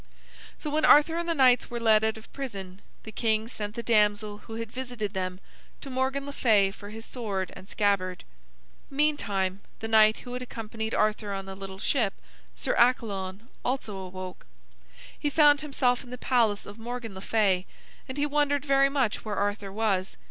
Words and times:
So 0.57 0.71
when 0.71 0.83
Arthur 0.83 1.15
and 1.15 1.29
the 1.29 1.35
knights 1.35 1.69
were 1.69 1.79
led 1.79 2.03
out 2.03 2.17
of 2.17 2.33
prison, 2.33 2.81
the 3.03 3.11
king 3.11 3.47
sent 3.47 3.75
the 3.75 3.83
damsel 3.83 4.39
who 4.39 4.55
had 4.55 4.71
visited 4.71 5.13
them 5.13 5.39
to 5.81 5.91
Morgan 5.91 6.25
le 6.25 6.31
Fay 6.31 6.71
for 6.71 6.89
his 6.89 7.05
sword 7.05 7.51
and 7.55 7.69
scabbard. 7.69 8.23
Meantime, 8.89 9.61
the 9.79 9.87
knight 9.87 10.17
who 10.17 10.33
had 10.33 10.41
accompanied 10.41 10.95
Arthur 10.95 11.31
on 11.31 11.45
the 11.45 11.53
little 11.55 11.77
ship, 11.77 12.15
Sir 12.55 12.73
Accalon, 12.79 13.41
also 13.63 13.95
awoke. 13.95 14.47
He 15.19 15.29
found 15.29 15.61
himself 15.61 16.03
in 16.03 16.09
the 16.09 16.17
palace 16.17 16.65
of 16.65 16.79
Morgan 16.79 17.13
le 17.13 17.21
Fay, 17.21 17.67
and 18.09 18.17
he 18.17 18.25
wondered 18.25 18.65
very 18.65 18.89
much 18.89 19.23
where 19.23 19.35
Arthur 19.35 19.71
was. 19.71 20.17